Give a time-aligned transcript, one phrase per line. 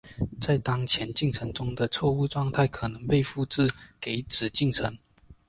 [0.63, 3.69] 当前进程中的错误状态可能被复制
[3.99, 4.97] 给子进程。